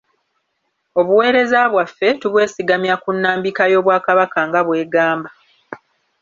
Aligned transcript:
Obuweereza 0.99 1.59
bwaffe 1.71 2.07
tubwesigamya 2.19 2.95
ku 3.03 3.09
nnambika 3.15 3.63
y’Obwakabaka 3.71 4.39
nga 4.47 4.59
bw’egamba. 4.65 5.29